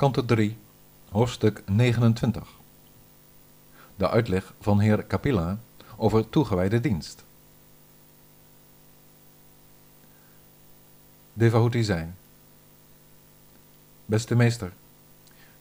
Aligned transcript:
Kante 0.00 0.24
3, 0.24 0.56
hoofdstuk 1.10 1.62
29. 1.66 2.48
De 3.96 4.10
uitleg 4.10 4.54
van 4.60 4.80
heer 4.80 5.06
Capilla 5.06 5.58
over 5.96 6.28
toegewijde 6.28 6.80
dienst. 6.80 7.24
Devahuti 11.32 11.84
zei: 11.84 12.06
Beste 14.06 14.34
meester, 14.34 14.72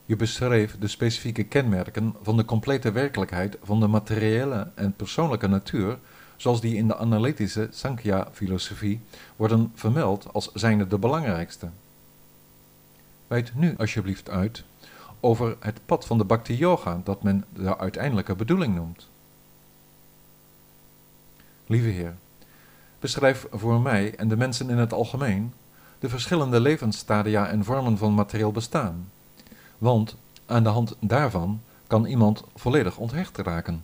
je 0.06 0.16
beschreef 0.16 0.78
de 0.78 0.88
specifieke 0.88 1.44
kenmerken 1.44 2.16
van 2.22 2.38
de 2.38 2.46
complete 2.46 2.92
werkelijkheid 2.92 3.58
van 3.64 3.80
de 3.80 3.88
materiële 3.88 4.72
en 4.76 4.94
persoonlijke 4.94 5.48
natuur, 5.48 5.98
zoals 6.36 6.62
die 6.62 6.76
in 6.76 6.88
de 6.88 6.98
analytische 6.98 7.68
Sankhya-filosofie 7.72 9.02
worden 9.36 9.72
vermeld 9.76 10.34
als 10.34 10.52
zijnde 10.54 10.88
de 10.88 10.98
belangrijkste. 10.98 11.70
Wijd 13.30 13.56
nu 13.56 13.76
alsjeblieft 13.78 14.30
uit 14.30 14.64
over 15.20 15.56
het 15.60 15.80
pad 15.86 16.06
van 16.06 16.18
de 16.18 16.26
Bhakti 16.26 16.56
Yoga 16.56 17.02
dat 17.04 17.24
men 17.24 17.46
de 17.54 17.78
uiteindelijke 17.78 18.36
bedoeling 18.36 18.76
noemt. 18.76 19.08
Lieve 21.66 21.88
Heer, 21.88 22.16
beschrijf 23.00 23.48
voor 23.52 23.82
mij 23.82 24.16
en 24.16 24.28
de 24.28 24.38
mensen 24.38 24.70
in 24.70 24.78
het 24.78 24.94
algemeen 24.94 25.54
de 26.00 26.10
verschillende 26.10 26.60
levensstadia 26.60 27.48
en 27.48 27.64
vormen 27.64 27.98
van 27.98 28.14
materieel 28.14 28.52
bestaan, 28.52 29.12
want 29.78 30.16
aan 30.46 30.64
de 30.64 30.70
hand 30.70 30.96
daarvan 31.00 31.62
kan 31.88 32.06
iemand 32.06 32.44
volledig 32.56 32.98
onthecht 32.98 33.38
raken. 33.38 33.84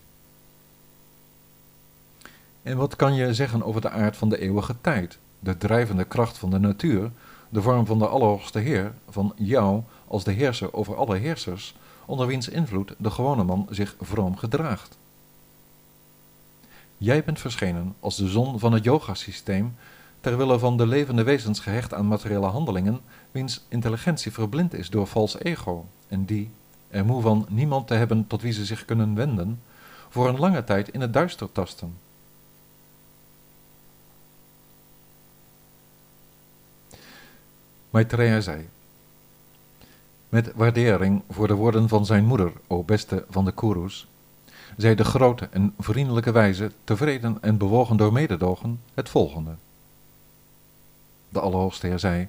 En 2.64 2.78
wat 2.78 2.96
kan 2.96 3.14
je 3.14 3.34
zeggen 3.34 3.64
over 3.64 3.82
de 3.82 3.90
aard 3.90 4.18
van 4.18 4.30
de 4.30 4.40
eeuwige 4.40 4.76
tijd, 4.82 5.18
de 5.40 5.58
drijvende 5.58 6.04
kracht 6.04 6.38
van 6.38 6.50
de 6.50 6.60
natuur, 6.60 7.12
de 7.56 7.62
vorm 7.62 7.86
van 7.86 8.00
de 8.00 8.08
Allerhoogste 8.08 8.60
Heer, 8.60 8.94
van 9.10 9.34
jou 9.36 9.82
als 10.08 10.24
de 10.24 10.32
heerser 10.32 10.74
over 10.74 10.96
alle 10.96 11.18
heersers, 11.18 11.76
onder 12.06 12.28
wiens 12.28 12.50
invloed 12.50 12.96
de 12.98 13.10
gewone 13.10 13.44
man 13.44 13.68
zich 13.70 13.96
vroom 14.02 14.38
gedraagt? 14.38 14.98
Jij 16.98 17.24
bent 17.24 17.40
verschenen 17.40 17.96
als 18.00 18.16
de 18.16 18.28
zon 18.28 18.60
van 18.60 18.74
het 18.74 18.84
yogasysteem, 18.84 19.76
ter 20.22 20.38
wille 20.38 20.60
van 20.60 20.78
de 20.78 20.88
levende 20.88 21.24
wezens 21.24 21.60
gehecht 21.60 21.94
aan 21.94 22.08
materiële 22.08 22.46
handelingen, 22.46 23.00
wiens 23.32 23.66
intelligentie 23.70 24.32
verblind 24.32 24.74
is 24.74 24.90
door 24.90 25.08
vals 25.08 25.40
ego, 25.40 25.86
en 26.08 26.26
die, 26.26 26.52
er 26.88 27.06
moe 27.06 27.22
van 27.22 27.46
niemand 27.50 27.88
te 27.88 27.94
hebben 27.94 28.28
tot 28.28 28.42
wie 28.42 28.54
ze 28.54 28.66
zich 28.66 28.86
kunnen 28.86 29.16
wenden, 29.16 29.62
voor 30.10 30.28
een 30.28 30.40
lange 30.40 30.64
tijd 30.64 30.90
in 30.90 31.02
het 31.02 31.14
duister 31.14 31.52
tasten. 31.52 31.98
Maitreya 37.96 38.42
zei, 38.42 38.70
met 40.30 40.52
waardering 40.56 41.24
voor 41.30 41.48
de 41.48 41.54
woorden 41.54 41.90
van 41.90 42.06
zijn 42.06 42.26
moeder, 42.26 42.52
o 42.68 42.84
beste 42.84 43.26
van 43.30 43.46
de 43.46 43.52
Kurus, 43.52 44.08
zei 44.78 44.96
de 44.96 45.04
grote 45.04 45.48
en 45.52 45.74
vriendelijke 45.80 46.32
wijze, 46.32 46.72
tevreden 46.84 47.38
en 47.42 47.58
bewogen 47.58 47.98
door 47.98 48.14
mededogen, 48.14 48.82
het 48.94 49.10
volgende. 49.10 49.56
De 51.30 51.40
Allerhoogste 51.40 51.88
Heer 51.88 52.00
zei, 52.00 52.28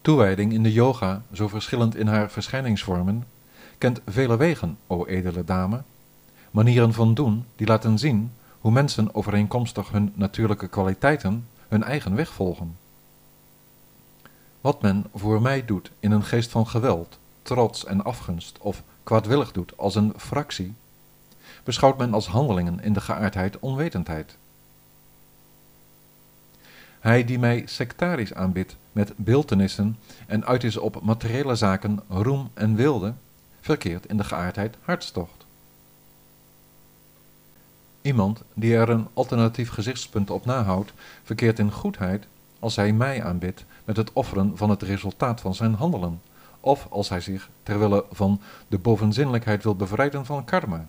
Toewijding 0.00 0.52
in 0.52 0.62
de 0.62 0.72
yoga, 0.72 1.22
zo 1.32 1.48
verschillend 1.48 1.96
in 1.96 2.06
haar 2.06 2.30
verschijningsvormen, 2.30 3.26
kent 3.78 4.00
vele 4.06 4.36
wegen, 4.36 4.78
o 4.86 5.06
edele 5.06 5.44
dame, 5.44 5.82
manieren 6.50 6.92
van 6.92 7.14
doen 7.14 7.44
die 7.56 7.66
laten 7.66 7.98
zien 7.98 8.32
hoe 8.60 8.72
mensen 8.72 9.14
overeenkomstig 9.14 9.90
hun 9.90 10.12
natuurlijke 10.14 10.68
kwaliteiten 10.68 11.46
hun 11.68 11.82
eigen 11.82 12.14
weg 12.14 12.32
volgen. 12.32 12.81
Wat 14.62 14.82
men 14.82 15.04
voor 15.14 15.42
mij 15.42 15.64
doet 15.64 15.90
in 16.00 16.10
een 16.10 16.24
geest 16.24 16.50
van 16.50 16.66
geweld, 16.66 17.18
trots 17.42 17.84
en 17.84 18.04
afgunst 18.04 18.58
of 18.58 18.82
kwaadwillig 19.02 19.52
doet 19.52 19.76
als 19.76 19.94
een 19.94 20.12
fractie, 20.16 20.74
beschouwt 21.64 21.98
men 21.98 22.14
als 22.14 22.26
handelingen 22.26 22.80
in 22.80 22.92
de 22.92 23.00
geaardheid 23.00 23.58
onwetendheid. 23.58 24.36
Hij 27.00 27.24
die 27.24 27.38
mij 27.38 27.62
sectarisch 27.66 28.34
aanbidt 28.34 28.76
met 28.92 29.12
beeltenissen 29.16 29.98
en 30.26 30.46
uit 30.46 30.64
is 30.64 30.76
op 30.76 31.02
materiële 31.02 31.54
zaken 31.54 32.00
roem 32.08 32.50
en 32.54 32.74
wilde, 32.74 33.14
verkeert 33.60 34.06
in 34.06 34.16
de 34.16 34.24
geaardheid 34.24 34.76
hartstocht. 34.80 35.46
Iemand 38.02 38.42
die 38.54 38.76
er 38.76 38.88
een 38.88 39.08
alternatief 39.12 39.70
gezichtspunt 39.70 40.30
op 40.30 40.44
nahoudt, 40.44 40.92
verkeert 41.22 41.58
in 41.58 41.72
goedheid 41.72 42.26
als 42.58 42.76
hij 42.76 42.92
mij 42.92 43.22
aanbidt 43.22 43.64
met 43.84 43.96
het 43.96 44.12
offeren 44.12 44.56
van 44.56 44.70
het 44.70 44.82
resultaat 44.82 45.40
van 45.40 45.54
zijn 45.54 45.74
handelen, 45.74 46.20
of 46.60 46.86
als 46.90 47.08
hij 47.08 47.20
zich 47.20 47.50
terwille 47.62 48.04
van 48.10 48.40
de 48.68 48.78
bovenzinnelijkheid 48.78 49.62
wil 49.62 49.76
bevrijden 49.76 50.26
van 50.26 50.44
karma. 50.44 50.86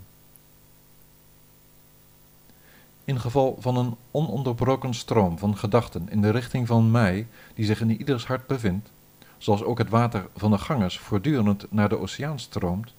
In 3.06 3.20
geval 3.20 3.58
van 3.60 3.78
een 3.78 3.96
ononderbroken 4.12 4.94
stroom 4.94 5.38
van 5.38 5.58
gedachten 5.58 6.10
in 6.10 6.22
de 6.22 6.30
richting 6.30 6.68
van 6.68 6.92
mij, 6.92 7.28
die 7.54 7.66
zich 7.66 7.82
in 7.82 7.98
ieders 7.98 8.26
hart 8.26 8.48
bevindt, 8.48 8.90
zoals 9.38 9.64
ook 9.64 9.78
het 9.78 9.90
water 9.90 10.28
van 10.36 10.52
de 10.52 10.58
gangers 10.58 11.00
voortdurend 11.00 11.66
naar 11.70 11.90
de 11.90 12.00
oceaan 12.00 12.40
stroomt, 12.40 12.94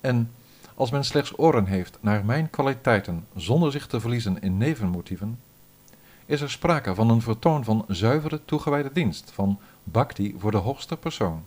en 0.00 0.30
als 0.74 0.90
men 0.90 1.04
slechts 1.04 1.38
oren 1.38 1.66
heeft 1.66 1.98
naar 2.00 2.24
mijn 2.24 2.50
kwaliteiten 2.50 3.26
zonder 3.36 3.72
zich 3.72 3.86
te 3.86 4.00
verliezen 4.00 4.40
in 4.40 4.56
nevenmotieven, 4.56 5.38
is 6.26 6.40
er 6.40 6.50
sprake 6.50 6.94
van 6.94 7.10
een 7.10 7.22
vertoon 7.22 7.64
van 7.64 7.84
zuivere 7.88 8.40
toegewijde 8.44 8.90
dienst, 8.92 9.30
van 9.30 9.58
bhakti 9.84 10.34
voor 10.38 10.50
de 10.50 10.56
hoogste 10.56 10.96
persoon. 10.96 11.44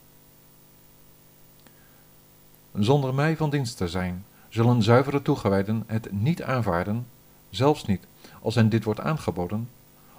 Zonder 2.73 3.13
mij 3.13 3.38
van 3.38 3.49
dienst 3.49 3.77
te 3.77 3.88
zijn, 3.88 4.25
zullen 4.49 4.83
zuivere 4.83 5.21
toegewijden 5.21 5.83
het 5.88 6.11
niet 6.11 6.43
aanvaarden, 6.43 7.07
zelfs 7.49 7.85
niet 7.85 8.07
als 8.41 8.55
hen 8.55 8.69
dit 8.69 8.83
wordt 8.83 8.99
aangeboden, 8.99 9.69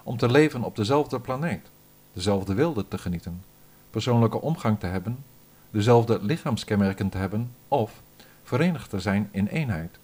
om 0.03 0.17
te 0.17 0.31
leven 0.31 0.63
op 0.63 0.77
dezelfde 0.77 1.21
planeet, 1.21 1.71
dezelfde 2.13 2.55
wilde 2.55 2.89
te 2.89 2.99
genieten, 2.99 3.45
persoonlijke 3.91 4.41
omgang 4.41 4.79
te 4.81 4.87
hebben, 4.87 5.25
dezelfde 5.71 6.19
lichaamskenmerken 6.23 7.09
te 7.09 7.19
hebben 7.19 7.55
of 7.69 8.03
verenigd 8.43 8.91
te 8.91 9.01
zijn 9.01 9.29
in 9.31 9.47
eenheid. 9.47 9.99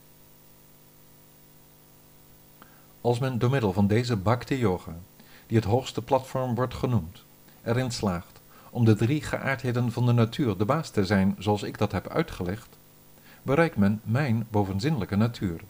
Als 3.04 3.18
men 3.18 3.38
door 3.38 3.50
middel 3.50 3.72
van 3.72 3.86
deze 3.86 4.16
Bhakti 4.16 4.58
Yoga, 4.58 4.94
die 5.46 5.56
het 5.56 5.66
hoogste 5.66 6.02
platform 6.02 6.54
wordt 6.54 6.74
genoemd, 6.74 7.24
erin 7.62 7.90
slaagt 7.90 8.40
om 8.70 8.84
de 8.84 8.94
drie 8.94 9.22
geaardheden 9.22 9.92
van 9.92 10.06
de 10.06 10.12
natuur 10.12 10.56
de 10.56 10.64
baas 10.64 10.90
te 10.90 11.04
zijn 11.04 11.36
zoals 11.38 11.62
ik 11.62 11.78
dat 11.78 11.92
heb 11.92 12.08
uitgelegd, 12.08 12.78
bereikt 13.42 13.76
men 13.76 14.00
mijn 14.04 14.46
bovenzinnelijke 14.50 15.16
natuur. 15.16 15.60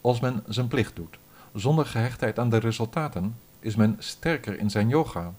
Als 0.00 0.20
men 0.20 0.42
zijn 0.46 0.68
plicht 0.68 0.96
doet, 0.96 1.18
zonder 1.54 1.86
gehechtheid 1.86 2.38
aan 2.38 2.50
de 2.50 2.58
resultaten, 2.58 3.36
is 3.60 3.76
men 3.76 3.96
sterker 3.98 4.58
in 4.58 4.70
zijn 4.70 4.88
yoga. 4.88 5.32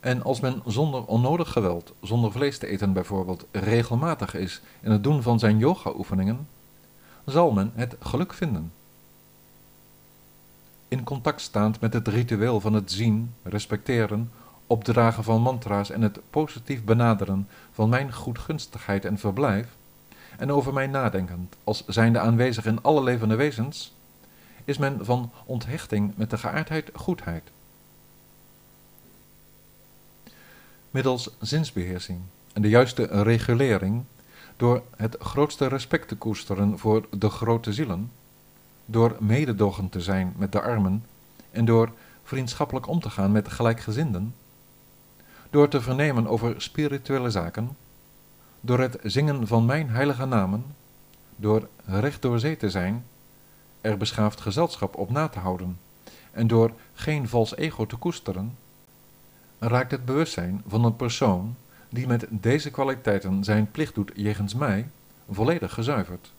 En 0.00 0.22
als 0.22 0.40
men 0.40 0.62
zonder 0.66 1.04
onnodig 1.04 1.52
geweld, 1.52 1.92
zonder 2.02 2.32
vlees 2.32 2.58
te 2.58 2.66
eten 2.66 2.92
bijvoorbeeld, 2.92 3.46
regelmatig 3.50 4.34
is 4.34 4.62
in 4.80 4.90
het 4.90 5.04
doen 5.04 5.22
van 5.22 5.38
zijn 5.38 5.58
yoga-oefeningen, 5.58 6.46
zal 7.28 7.50
men 7.50 7.72
het 7.74 7.96
geluk 8.00 8.32
vinden. 8.32 8.72
In 10.88 11.04
contact 11.04 11.40
staand 11.40 11.80
met 11.80 11.92
het 11.92 12.08
ritueel 12.08 12.60
van 12.60 12.72
het 12.72 12.92
zien, 12.92 13.34
respecteren, 13.42 14.30
opdragen 14.66 15.24
van 15.24 15.42
mantra's 15.42 15.90
en 15.90 16.02
het 16.02 16.20
positief 16.30 16.84
benaderen 16.84 17.48
van 17.72 17.88
mijn 17.88 18.12
goedgunstigheid 18.12 19.04
en 19.04 19.18
verblijf, 19.18 19.76
en 20.38 20.52
over 20.52 20.72
mij 20.72 20.86
nadenkend 20.86 21.56
als 21.64 21.84
zijnde 21.86 22.18
aanwezig 22.18 22.66
in 22.66 22.82
alle 22.82 23.02
levende 23.02 23.34
wezens, 23.34 23.94
is 24.64 24.78
men 24.78 25.04
van 25.04 25.32
onthechting 25.44 26.12
met 26.16 26.30
de 26.30 26.38
geaardheid 26.38 26.90
goedheid. 26.94 27.50
Middels 30.90 31.30
zinsbeheersing 31.40 32.20
en 32.52 32.62
de 32.62 32.68
juiste 32.68 33.02
regulering 33.02 34.04
door 34.58 34.82
het 34.96 35.16
grootste 35.18 35.66
respect 35.66 36.08
te 36.08 36.16
koesteren 36.16 36.78
voor 36.78 37.06
de 37.10 37.30
grote 37.30 37.72
zielen, 37.72 38.10
door 38.84 39.16
mededogen 39.20 39.88
te 39.88 40.00
zijn 40.00 40.34
met 40.36 40.52
de 40.52 40.60
armen 40.60 41.04
en 41.50 41.64
door 41.64 41.92
vriendschappelijk 42.22 42.86
om 42.86 43.00
te 43.00 43.10
gaan 43.10 43.32
met 43.32 43.48
gelijkgezinden, 43.48 44.34
door 45.50 45.68
te 45.68 45.80
vernemen 45.80 46.26
over 46.26 46.62
spirituele 46.62 47.30
zaken, 47.30 47.76
door 48.60 48.78
het 48.78 48.98
zingen 49.02 49.46
van 49.46 49.64
mijn 49.64 49.90
heilige 49.90 50.26
namen, 50.26 50.64
door 51.36 51.68
recht 51.84 52.22
door 52.22 52.38
zee 52.38 52.56
te 52.56 52.70
zijn, 52.70 53.04
er 53.80 53.96
beschaafd 53.96 54.40
gezelschap 54.40 54.96
op 54.96 55.10
na 55.10 55.28
te 55.28 55.38
houden 55.38 55.78
en 56.32 56.46
door 56.46 56.72
geen 56.94 57.28
vals 57.28 57.56
ego 57.56 57.86
te 57.86 57.96
koesteren, 57.96 58.56
raakt 59.58 59.90
het 59.90 60.04
bewustzijn 60.04 60.62
van 60.66 60.84
een 60.84 60.96
persoon 60.96 61.56
die 61.88 62.06
met 62.06 62.26
deze 62.30 62.70
kwaliteiten 62.70 63.44
zijn 63.44 63.70
plicht 63.70 63.94
doet 63.94 64.12
jegens 64.14 64.54
mij, 64.54 64.88
volledig 65.30 65.74
gezuiverd. 65.74 66.32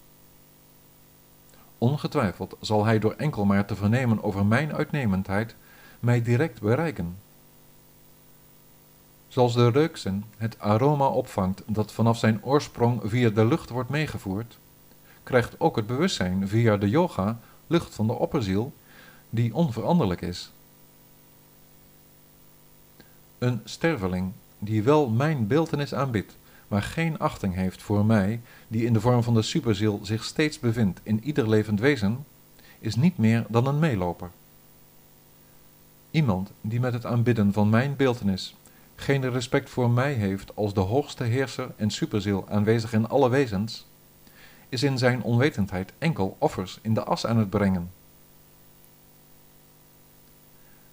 Ongetwijfeld 1.78 2.56
zal 2.60 2.86
hij 2.86 3.00
door 3.00 3.14
enkel 3.14 3.46
maar 3.46 3.66
te 3.66 3.76
vernemen 3.76 4.24
over 4.24 4.46
mijn 4.46 4.74
uitnemendheid 4.74 5.56
mij 6.00 6.22
direct 6.22 6.62
bereiken. 6.62 7.18
Zoals 9.28 9.54
de 9.54 9.70
reukzin 9.70 10.24
het 10.38 10.60
aroma 10.60 11.08
opvangt 11.08 11.64
dat 11.68 11.92
vanaf 11.92 12.18
zijn 12.18 12.44
oorsprong 12.44 13.02
via 13.04 13.30
de 13.30 13.46
lucht 13.46 13.70
wordt 13.70 13.90
meegevoerd, 13.90 14.58
krijgt 15.24 15.60
ook 15.60 15.76
het 15.76 15.88
bewustzijn 15.88 16.48
via 16.48 16.78
de 16.78 16.90
yoga 16.90 17.40
lucht 17.68 17.96
van 17.96 18.08
de 18.08 18.14
opperziel 18.14 18.74
die 19.30 19.54
onveranderlijk 19.54 20.22
is. 20.22 20.52
Een 23.38 23.62
sterveling 23.64 24.32
die 24.60 24.84
wel 24.84 25.10
mijn 25.10 25.48
beeltenis 25.48 25.94
aanbidt, 25.94 26.38
maar 26.68 26.82
geen 26.82 27.20
achting 27.20 27.56
heeft 27.56 27.82
voor 27.82 28.06
mij, 28.06 28.42
die 28.68 28.86
in 28.86 28.94
de 28.94 29.02
vorm 29.02 29.24
van 29.24 29.34
de 29.34 29.42
superziel 29.42 30.00
zich 30.04 30.24
steeds 30.24 30.60
bevindt 30.60 31.00
in 31.04 31.24
ieder 31.24 31.50
levend 31.50 31.80
wezen, 31.80 32.26
is 32.80 32.96
niet 32.96 33.18
meer 33.18 33.46
dan 33.50 33.68
een 33.68 33.80
meeloper. 33.80 34.30
Iemand 36.12 36.52
die 36.62 36.80
met 36.80 36.94
het 36.94 37.06
aanbidden 37.06 37.54
van 37.54 37.70
mijn 37.70 37.96
beeltenis 37.96 38.56
geen 38.96 39.30
respect 39.30 39.70
voor 39.70 39.90
mij 39.90 40.14
heeft 40.14 40.56
als 40.56 40.74
de 40.74 40.80
hoogste 40.80 41.24
heerser 41.24 41.72
en 41.76 41.90
superziel 41.90 42.46
aanwezig 42.50 42.94
in 42.94 43.08
alle 43.08 43.30
wezens, 43.30 43.86
is 44.70 44.84
in 44.84 44.98
zijn 44.98 45.24
onwetendheid 45.24 45.94
enkel 45.98 46.36
offers 46.40 46.80
in 46.82 46.94
de 46.94 47.04
as 47.04 47.26
aan 47.26 47.38
het 47.38 47.50
brengen. 47.50 47.92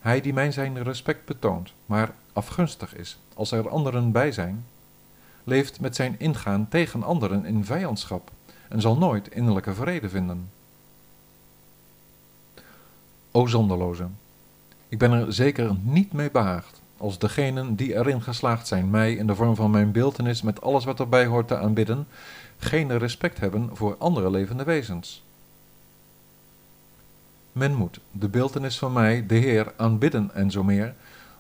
Hij 0.06 0.20
die 0.20 0.32
mij 0.32 0.52
zijn 0.52 0.82
respect 0.82 1.24
betoont, 1.24 1.72
maar 1.86 2.14
afgunstig 2.32 2.96
is 2.96 3.18
als 3.34 3.50
er 3.50 3.68
anderen 3.68 4.12
bij 4.12 4.32
zijn, 4.32 4.66
leeft 5.44 5.80
met 5.80 5.96
zijn 5.96 6.14
ingaan 6.18 6.68
tegen 6.68 7.02
anderen 7.02 7.44
in 7.44 7.64
vijandschap 7.64 8.30
en 8.68 8.80
zal 8.80 8.96
nooit 8.96 9.28
innerlijke 9.28 9.74
vrede 9.74 10.08
vinden. 10.08 10.50
O 13.30 13.46
zonderloze, 13.46 14.06
ik 14.88 14.98
ben 14.98 15.12
er 15.12 15.32
zeker 15.32 15.76
niet 15.82 16.12
mee 16.12 16.30
behaagd 16.30 16.80
als 16.96 17.18
degenen 17.18 17.74
die 17.74 17.94
erin 17.94 18.22
geslaagd 18.22 18.66
zijn 18.66 18.90
mij 18.90 19.14
in 19.14 19.26
de 19.26 19.34
vorm 19.34 19.54
van 19.54 19.70
mijn 19.70 19.92
beeltenis 19.92 20.42
met 20.42 20.62
alles 20.62 20.84
wat 20.84 21.00
erbij 21.00 21.26
hoort 21.26 21.48
te 21.48 21.58
aanbidden, 21.58 22.06
geen 22.58 22.98
respect 22.98 23.40
hebben 23.40 23.70
voor 23.72 23.96
andere 23.98 24.30
levende 24.30 24.64
wezens. 24.64 25.25
Men 27.56 27.74
moet 27.74 28.00
de 28.10 28.28
beeltenis 28.28 28.78
van 28.78 28.92
mij, 28.92 29.26
de 29.26 29.34
Heer, 29.34 29.72
aanbidden 29.76 30.30
en 30.34 30.50
zo 30.50 30.64
meer, 30.64 30.94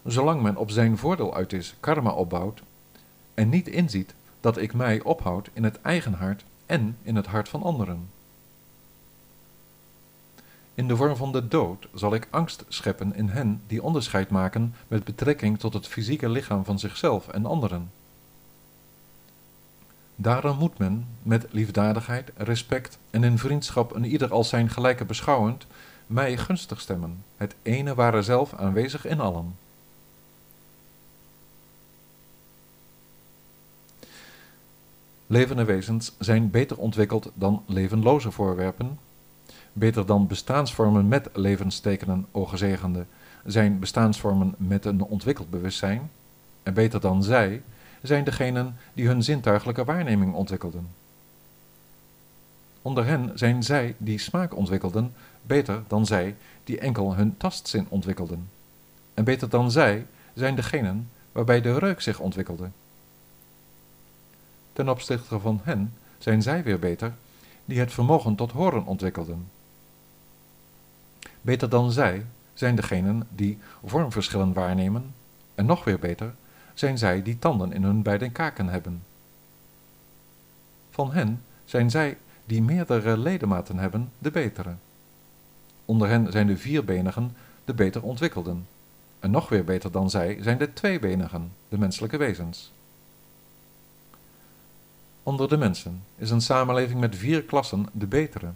zolang 0.04 0.42
men 0.42 0.56
op 0.56 0.70
zijn 0.70 0.98
voordeel 0.98 1.34
uit 1.34 1.52
is, 1.52 1.76
karma 1.80 2.10
opbouwt, 2.10 2.62
en 3.34 3.48
niet 3.48 3.68
inziet 3.68 4.14
dat 4.40 4.56
ik 4.56 4.74
mij 4.74 5.02
ophoud 5.02 5.50
in 5.52 5.64
het 5.64 5.80
eigen 5.80 6.12
hart 6.12 6.44
en 6.66 6.96
in 7.02 7.16
het 7.16 7.26
hart 7.26 7.48
van 7.48 7.62
anderen. 7.62 8.08
In 10.74 10.88
de 10.88 10.96
vorm 10.96 11.16
van 11.16 11.32
de 11.32 11.48
dood 11.48 11.88
zal 11.94 12.14
ik 12.14 12.28
angst 12.30 12.64
scheppen 12.68 13.14
in 13.14 13.28
hen 13.28 13.62
die 13.66 13.82
onderscheid 13.82 14.30
maken 14.30 14.74
met 14.88 15.04
betrekking 15.04 15.58
tot 15.58 15.72
het 15.72 15.86
fysieke 15.86 16.28
lichaam 16.28 16.64
van 16.64 16.78
zichzelf 16.78 17.28
en 17.28 17.46
anderen. 17.46 17.90
Daarom 20.14 20.58
moet 20.58 20.78
men 20.78 21.06
met 21.22 21.46
liefdadigheid, 21.50 22.32
respect 22.36 22.98
en 23.10 23.24
in 23.24 23.38
vriendschap 23.38 23.94
een 23.94 24.04
ieder 24.04 24.32
als 24.32 24.48
zijn 24.48 24.70
gelijke 24.70 25.04
beschouwend 25.04 25.66
mij 26.06 26.36
gunstig 26.36 26.80
stemmen, 26.80 27.24
het 27.36 27.54
ene 27.62 27.94
ware 27.94 28.22
zelf 28.22 28.54
aanwezig 28.54 29.06
in 29.06 29.20
allen. 29.20 29.54
Levende 35.26 35.64
wezens 35.64 36.12
zijn 36.18 36.50
beter 36.50 36.78
ontwikkeld 36.78 37.30
dan 37.34 37.62
levenloze 37.66 38.30
voorwerpen, 38.30 38.98
beter 39.72 40.06
dan 40.06 40.26
bestaansvormen 40.26 41.08
met 41.08 41.28
levenstekenen, 41.32 42.26
o 42.30 42.44
gezegende, 42.44 43.06
zijn 43.44 43.78
bestaansvormen 43.78 44.54
met 44.56 44.84
een 44.84 45.02
ontwikkeld 45.02 45.50
bewustzijn, 45.50 46.10
en 46.62 46.74
beter 46.74 47.00
dan 47.00 47.22
zij 47.22 47.62
zijn 48.02 48.24
degenen 48.24 48.76
die 48.94 49.06
hun 49.06 49.22
zintuigelijke 49.22 49.84
waarneming 49.84 50.34
ontwikkelden. 50.34 50.88
Onder 52.86 53.06
hen 53.06 53.30
zijn 53.34 53.62
zij 53.62 53.94
die 53.98 54.18
smaak 54.18 54.56
ontwikkelden, 54.56 55.14
beter 55.42 55.82
dan 55.86 56.06
zij 56.06 56.36
die 56.64 56.78
enkel 56.78 57.14
hun 57.14 57.36
tastzin 57.36 57.86
ontwikkelden. 57.88 58.48
En 59.14 59.24
beter 59.24 59.48
dan 59.48 59.70
zij 59.70 60.06
zijn 60.34 60.54
degenen 60.54 61.10
waarbij 61.32 61.60
de 61.60 61.78
reuk 61.78 62.00
zich 62.00 62.20
ontwikkelde. 62.20 62.68
Ten 64.72 64.88
opzichte 64.88 65.40
van 65.40 65.60
hen 65.62 65.94
zijn 66.18 66.42
zij 66.42 66.62
weer 66.62 66.78
beter 66.78 67.14
die 67.64 67.78
het 67.78 67.92
vermogen 67.92 68.34
tot 68.34 68.52
horen 68.52 68.86
ontwikkelden. 68.86 69.48
Beter 71.40 71.68
dan 71.68 71.92
zij 71.92 72.26
zijn 72.54 72.76
degenen 72.76 73.26
die 73.30 73.58
vormverschillen 73.84 74.52
waarnemen, 74.52 75.14
en 75.54 75.66
nog 75.66 75.84
weer 75.84 75.98
beter 75.98 76.34
zijn 76.74 76.98
zij 76.98 77.22
die 77.22 77.38
tanden 77.38 77.72
in 77.72 77.82
hun 77.82 78.02
beide 78.02 78.30
kaken 78.30 78.68
hebben. 78.68 79.02
Van 80.90 81.12
hen 81.12 81.42
zijn 81.64 81.90
zij 81.90 82.18
die 82.46 82.62
meerdere 82.62 83.18
ledematen 83.18 83.78
hebben, 83.78 84.10
de 84.18 84.30
betere. 84.30 84.74
Onder 85.84 86.08
hen 86.08 86.32
zijn 86.32 86.46
de 86.46 86.56
vierbenigen 86.56 87.36
de 87.64 87.74
beter 87.74 88.02
ontwikkelden, 88.02 88.66
en 89.20 89.30
nog 89.30 89.48
weer 89.48 89.64
beter 89.64 89.90
dan 89.90 90.10
zij 90.10 90.38
zijn 90.40 90.58
de 90.58 90.72
tweebenigen, 90.72 91.52
de 91.68 91.78
menselijke 91.78 92.16
wezens. 92.16 92.72
Onder 95.22 95.48
de 95.48 95.56
mensen 95.56 96.02
is 96.16 96.30
een 96.30 96.40
samenleving 96.40 97.00
met 97.00 97.16
vier 97.16 97.42
klassen 97.42 97.86
de 97.92 98.06
betere, 98.06 98.50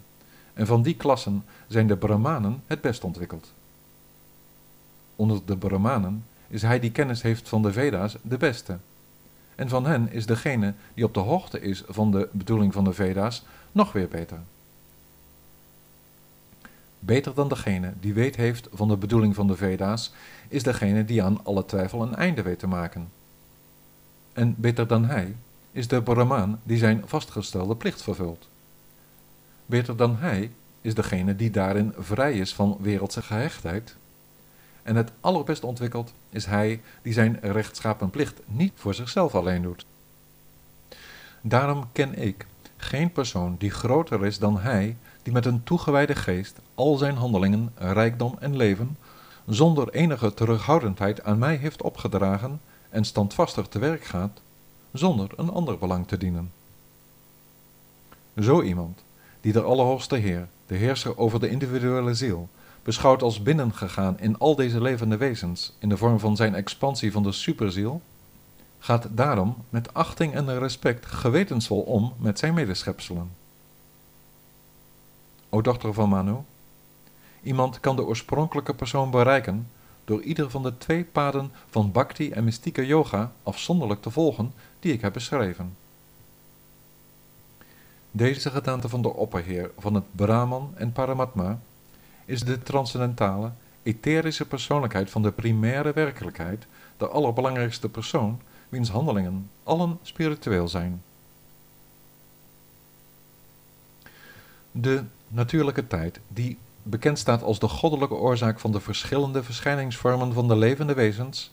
en 0.53 0.67
van 0.67 0.81
die 0.81 0.95
klassen 0.95 1.43
zijn 1.67 1.87
de 1.87 1.97
Brahmanen 1.97 2.63
het 2.67 2.81
best 2.81 3.03
ontwikkeld. 3.03 3.51
Onder 5.15 5.41
de 5.45 5.57
Brahmanen 5.57 6.25
is 6.47 6.61
hij 6.61 6.79
die 6.79 6.91
kennis 6.91 7.21
heeft 7.21 7.49
van 7.49 7.61
de 7.61 7.71
Veda's 7.71 8.17
de 8.21 8.37
beste. 8.37 8.77
En 9.61 9.69
van 9.69 9.85
hen 9.85 10.11
is 10.11 10.25
degene 10.25 10.73
die 10.93 11.05
op 11.05 11.13
de 11.13 11.19
hoogte 11.19 11.61
is 11.61 11.83
van 11.87 12.11
de 12.11 12.29
bedoeling 12.31 12.73
van 12.73 12.83
de 12.83 12.93
Veda's 12.93 13.45
nog 13.71 13.91
weer 13.91 14.07
beter. 14.07 14.39
Beter 16.99 17.33
dan 17.33 17.47
degene 17.47 17.93
die 17.99 18.13
weet 18.13 18.35
heeft 18.35 18.67
van 18.73 18.87
de 18.87 18.97
bedoeling 18.97 19.35
van 19.35 19.47
de 19.47 19.55
Veda's, 19.55 20.13
is 20.47 20.63
degene 20.63 21.05
die 21.05 21.23
aan 21.23 21.45
alle 21.45 21.65
twijfel 21.65 22.01
een 22.01 22.15
einde 22.15 22.41
weet 22.41 22.59
te 22.59 22.67
maken. 22.67 23.11
En 24.33 24.55
beter 24.57 24.87
dan 24.87 25.05
hij 25.05 25.35
is 25.71 25.87
de 25.87 26.03
Brahmaan 26.03 26.59
die 26.63 26.77
zijn 26.77 27.03
vastgestelde 27.05 27.75
plicht 27.75 28.01
vervult. 28.01 28.49
Beter 29.65 29.95
dan 29.95 30.17
hij 30.17 30.51
is 30.81 30.95
degene 30.95 31.35
die 31.35 31.51
daarin 31.51 31.93
vrij 31.97 32.33
is 32.33 32.53
van 32.53 32.77
wereldse 32.79 33.21
gehechtheid. 33.21 33.95
En 34.83 34.95
het 34.95 35.11
allerbest 35.19 35.63
ontwikkeld 35.63 36.13
is 36.29 36.45
hij 36.45 36.81
die 37.01 37.13
zijn 37.13 37.39
rechtschapen 37.41 38.09
plicht 38.09 38.41
niet 38.45 38.71
voor 38.75 38.93
zichzelf 38.93 39.35
alleen 39.35 39.61
doet. 39.61 39.85
Daarom 41.41 41.87
ken 41.91 42.17
ik 42.17 42.45
geen 42.77 43.11
persoon 43.11 43.55
die 43.57 43.69
groter 43.69 44.25
is 44.25 44.39
dan 44.39 44.59
hij, 44.59 44.97
die 45.23 45.33
met 45.33 45.45
een 45.45 45.63
toegewijde 45.63 46.15
geest 46.15 46.59
al 46.75 46.97
zijn 46.97 47.15
handelingen, 47.15 47.71
rijkdom 47.75 48.35
en 48.39 48.55
leven, 48.55 48.97
zonder 49.45 49.89
enige 49.89 50.33
terughoudendheid 50.33 51.23
aan 51.23 51.37
mij 51.37 51.55
heeft 51.55 51.81
opgedragen 51.81 52.61
en 52.89 53.05
standvastig 53.05 53.67
te 53.67 53.79
werk 53.79 54.03
gaat, 54.03 54.41
zonder 54.91 55.29
een 55.35 55.49
ander 55.49 55.77
belang 55.77 56.07
te 56.07 56.17
dienen. 56.17 56.51
Zo 58.39 58.61
iemand, 58.61 59.03
die 59.41 59.53
de 59.53 59.61
Allerhoogste 59.61 60.15
Heer, 60.15 60.47
de 60.67 60.75
heerser 60.75 61.17
over 61.17 61.39
de 61.39 61.49
individuele 61.49 62.13
ziel, 62.13 62.49
beschouwd 62.83 63.21
als 63.21 63.43
binnengegaan 63.43 64.19
in 64.19 64.37
al 64.37 64.55
deze 64.55 64.81
levende 64.81 65.17
wezens 65.17 65.73
in 65.79 65.89
de 65.89 65.97
vorm 65.97 66.19
van 66.19 66.35
zijn 66.35 66.55
expansie 66.55 67.11
van 67.11 67.23
de 67.23 67.31
superziel, 67.31 68.01
gaat 68.79 69.07
daarom 69.11 69.55
met 69.69 69.93
achting 69.93 70.33
en 70.33 70.59
respect 70.59 71.05
gewetensvol 71.05 71.81
om 71.81 72.13
met 72.17 72.39
zijn 72.39 72.53
medeschepselen. 72.53 73.31
O 75.49 75.61
dochter 75.61 75.93
van 75.93 76.09
Manu, 76.09 76.35
iemand 77.43 77.79
kan 77.79 77.95
de 77.95 78.05
oorspronkelijke 78.05 78.73
persoon 78.73 79.11
bereiken 79.11 79.67
door 80.05 80.21
ieder 80.21 80.49
van 80.49 80.63
de 80.63 80.77
twee 80.77 81.03
paden 81.03 81.51
van 81.69 81.91
bhakti 81.91 82.31
en 82.31 82.43
mystieke 82.43 82.85
yoga 82.85 83.31
afzonderlijk 83.43 84.01
te 84.01 84.09
volgen 84.09 84.53
die 84.79 84.93
ik 84.93 85.01
heb 85.01 85.13
beschreven. 85.13 85.75
Deze 88.11 88.49
gedaante 88.49 88.89
van 88.89 89.01
de 89.01 89.13
opperheer 89.13 89.71
van 89.77 89.93
het 89.93 90.03
Brahman 90.15 90.71
en 90.75 90.91
Paramatma 90.91 91.59
is 92.25 92.43
de 92.43 92.63
transcendentale, 92.63 93.51
etherische 93.83 94.45
persoonlijkheid 94.45 95.09
van 95.09 95.21
de 95.21 95.31
primaire 95.31 95.93
werkelijkheid, 95.93 96.65
de 96.97 97.07
allerbelangrijkste 97.07 97.89
persoon, 97.89 98.41
wiens 98.69 98.89
handelingen 98.89 99.49
allen 99.63 99.99
spiritueel 100.01 100.67
zijn. 100.67 101.01
De 104.71 105.03
natuurlijke 105.27 105.87
tijd, 105.87 106.19
die 106.27 106.57
bekend 106.83 107.19
staat 107.19 107.43
als 107.43 107.59
de 107.59 107.67
goddelijke 107.67 108.15
oorzaak 108.15 108.59
van 108.59 108.71
de 108.71 108.79
verschillende 108.79 109.43
verschijningsvormen 109.43 110.33
van 110.33 110.47
de 110.47 110.55
levende 110.55 110.93
wezens, 110.93 111.51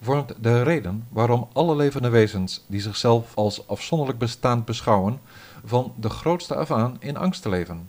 vormt 0.00 0.34
de 0.40 0.62
reden 0.62 1.06
waarom 1.08 1.48
alle 1.52 1.76
levende 1.76 2.08
wezens 2.08 2.64
die 2.66 2.80
zichzelf 2.80 3.34
als 3.34 3.68
afzonderlijk 3.68 4.18
bestaand 4.18 4.64
beschouwen, 4.64 5.20
van 5.64 5.92
de 5.96 6.08
grootste 6.08 6.54
af 6.54 6.70
aan 6.70 6.96
in 6.98 7.16
angst 7.16 7.44
leven. 7.44 7.88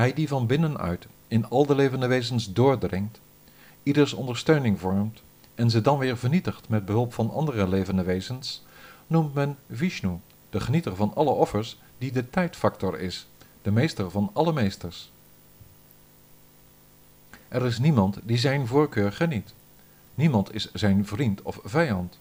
Hij 0.00 0.12
die 0.12 0.28
van 0.28 0.46
binnenuit 0.46 1.06
in 1.28 1.48
al 1.48 1.66
de 1.66 1.74
levende 1.74 2.06
wezens 2.06 2.52
doordringt, 2.52 3.20
ieders 3.82 4.12
ondersteuning 4.12 4.80
vormt 4.80 5.22
en 5.54 5.70
ze 5.70 5.80
dan 5.80 5.98
weer 5.98 6.16
vernietigt 6.16 6.68
met 6.68 6.84
behulp 6.84 7.12
van 7.12 7.30
andere 7.30 7.68
levende 7.68 8.02
wezens, 8.02 8.64
noemt 9.06 9.34
men 9.34 9.56
Vishnu, 9.70 10.18
de 10.50 10.60
genieter 10.60 10.96
van 10.96 11.14
alle 11.14 11.30
offers, 11.30 11.78
die 11.98 12.12
de 12.12 12.30
tijdfactor 12.30 12.98
is, 13.00 13.26
de 13.62 13.70
meester 13.70 14.10
van 14.10 14.30
alle 14.32 14.52
meesters. 14.52 15.10
Er 17.48 17.66
is 17.66 17.78
niemand 17.78 18.18
die 18.22 18.38
zijn 18.38 18.66
voorkeur 18.66 19.12
geniet. 19.12 19.54
Niemand 20.14 20.54
is 20.54 20.72
zijn 20.72 21.06
vriend 21.06 21.42
of 21.42 21.60
vijand. 21.64 22.18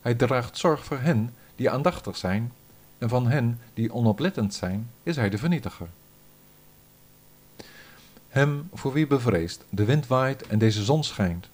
Hij 0.00 0.14
draagt 0.14 0.58
zorg 0.58 0.84
voor 0.84 0.98
hen 0.98 1.34
die 1.56 1.70
aandachtig 1.70 2.16
zijn, 2.16 2.52
en 2.98 3.08
van 3.08 3.26
hen 3.28 3.60
die 3.74 3.94
onoplettend 3.94 4.54
zijn, 4.54 4.90
is 5.02 5.16
hij 5.16 5.30
de 5.30 5.38
vernietiger. 5.38 5.88
Hem 8.28 8.68
voor 8.72 8.92
wie 8.92 9.06
bevreest, 9.06 9.64
de 9.70 9.84
wind 9.84 10.06
waait 10.06 10.46
en 10.46 10.58
deze 10.58 10.84
zon 10.84 11.04
schijnt. 11.04 11.48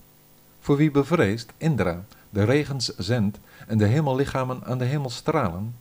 Voor 0.60 0.76
wie 0.76 0.90
bevreest, 0.90 1.52
Indra, 1.56 2.04
de 2.30 2.44
regens 2.44 2.96
zendt 2.96 3.38
en 3.66 3.78
de 3.78 3.86
hemellichamen 3.86 4.64
aan 4.64 4.78
de 4.78 4.84
hemel 4.84 5.10
stralen. 5.10 5.74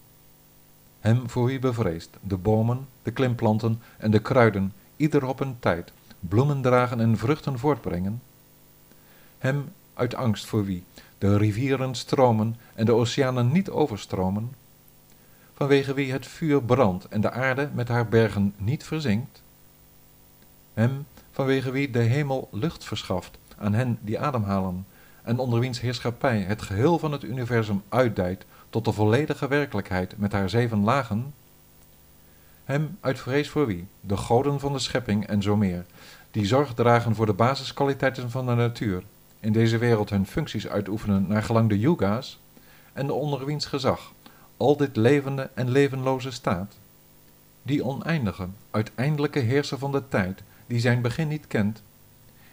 Hem 1.00 1.30
voor 1.30 1.46
wie 1.46 1.60
bevreest, 1.60 2.10
de 2.22 2.38
bomen, 2.38 2.88
de 3.04 3.12
klimplanten 3.12 3.82
en 3.98 4.12
de 4.12 4.20
kruiden, 4.20 4.74
ieder 4.96 5.26
op 5.26 5.40
een 5.40 5.60
tijd, 5.60 5.92
bloemen 6.20 6.62
dragen 6.62 7.00
en 7.00 7.18
vruchten 7.18 7.60
voortbrengen. 7.60 8.22
Hem 9.38 9.72
uit 9.94 10.16
angst 10.16 10.46
voor 10.46 10.66
wie 10.66 10.84
de 11.18 11.38
rivieren 11.38 11.96
stromen 11.96 12.56
en 12.76 12.86
de 12.86 12.94
oceanen 12.94 13.52
niet 13.52 13.70
overstromen, 13.70 14.52
vanwege 15.54 15.94
wie 15.94 16.12
het 16.12 16.28
vuur 16.28 16.64
brandt 16.64 17.08
en 17.08 17.22
de 17.22 17.32
aarde 17.32 17.70
met 17.74 17.88
haar 17.88 18.08
bergen 18.08 18.54
niet 18.58 18.84
verzinkt, 18.84 19.42
hem 20.74 21.06
vanwege 21.32 21.72
wie 21.72 21.90
de 21.90 22.00
hemel 22.00 22.48
lucht 22.52 22.84
verschaft 22.84 23.38
aan 23.58 23.74
hen 23.74 23.98
die 24.02 24.20
ademhalen, 24.20 24.86
en 25.22 25.40
onder 25.40 25.60
wiens 25.60 25.82
heerschappij 25.82 26.40
het 26.40 26.62
geheel 26.62 27.00
van 27.00 27.12
het 27.12 27.24
universum 27.24 27.84
uitdijt 27.90 28.46
tot 28.70 28.86
de 28.86 28.92
volledige 28.92 29.48
werkelijkheid 29.48 30.18
met 30.18 30.32
haar 30.32 30.50
zeven 30.50 30.84
lagen, 30.84 31.34
hem 32.64 32.98
uit 33.00 33.20
vrees 33.20 33.50
voor 33.50 33.66
wie, 33.66 33.88
de 34.02 34.18
goden 34.18 34.60
van 34.60 34.74
de 34.74 34.80
schepping 34.80 35.28
en 35.28 35.42
zo 35.42 35.56
meer, 35.56 35.86
die 36.32 36.46
zorg 36.46 36.74
dragen 36.74 37.16
voor 37.16 37.26
de 37.26 37.34
basiskwaliteiten 37.34 38.32
van 38.32 38.46
de 38.46 38.54
natuur, 38.54 39.04
in 39.40 39.52
deze 39.52 39.78
wereld 39.78 40.10
hun 40.10 40.28
functies 40.28 40.68
uitoefenen 40.68 41.26
naar 41.28 41.44
gelang 41.44 41.70
de 41.70 41.80
yuga's, 41.80 42.40
en 42.94 43.06
de 43.08 43.14
onder 43.14 43.46
wiens 43.46 43.66
gezag 43.66 44.14
al 44.58 44.78
dit 44.78 44.96
levende 44.96 45.50
en 45.54 45.70
levenloze 45.70 46.32
staat, 46.32 46.78
die 47.64 47.86
oneindige, 47.86 48.48
uiteindelijke 48.72 49.40
heerser 49.40 49.78
van 49.78 49.92
de 49.92 50.08
tijd, 50.08 50.44
die 50.74 50.82
zijn 50.82 51.02
begin 51.02 51.28
niet 51.28 51.48
kent, 51.48 51.84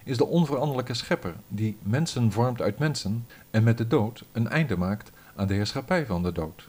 is 0.04 0.16
de 0.16 0.26
onveranderlijke 0.26 0.94
schepper 0.94 1.34
die 1.48 1.76
mensen 1.82 2.32
vormt 2.32 2.60
uit 2.60 2.78
mensen 2.78 3.26
en 3.50 3.62
met 3.62 3.78
de 3.78 3.86
dood 3.86 4.24
een 4.32 4.48
einde 4.48 4.76
maakt 4.76 5.10
aan 5.36 5.46
de 5.46 5.54
heerschappij 5.54 6.06
van 6.06 6.22
de 6.22 6.32
dood. 6.32 6.68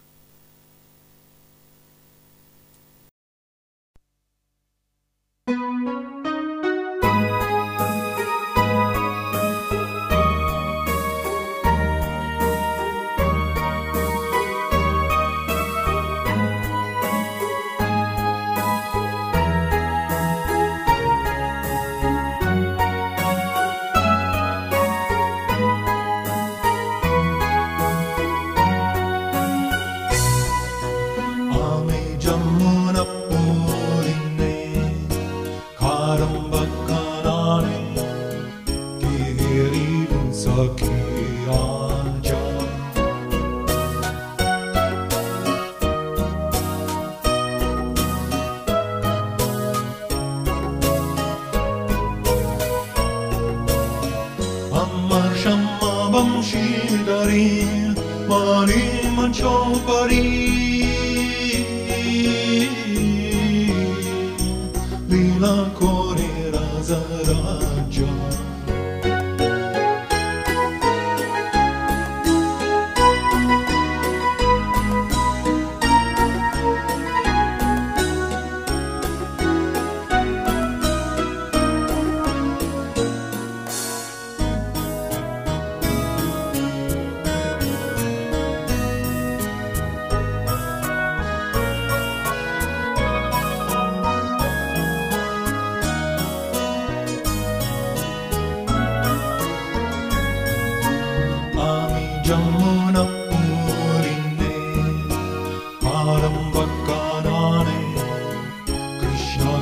nobody 59.84 60.31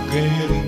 querer. 0.09 0.58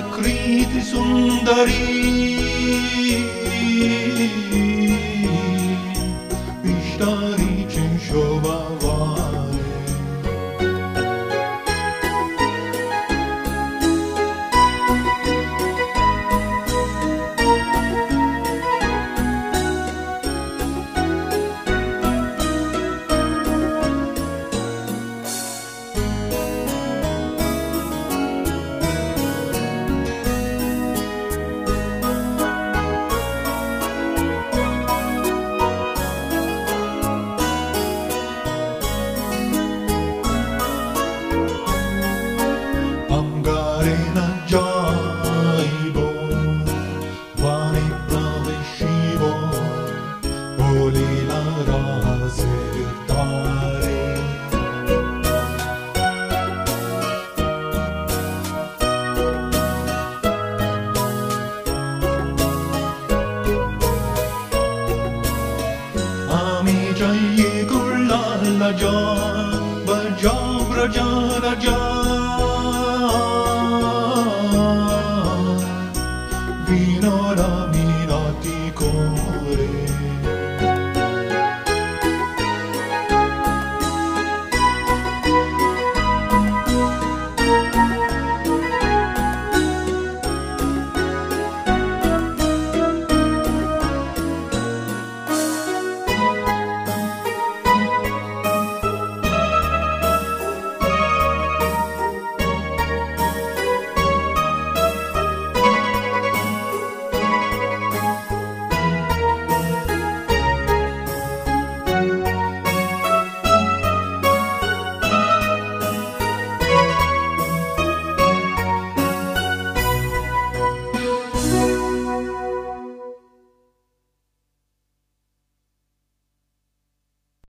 ी 0.00 0.80
सुन्दरी 0.80 2.00
جان 68.72 69.84
بر 69.86 70.10
جام 70.22 70.72
را 70.72 70.88
جان. 70.88 71.29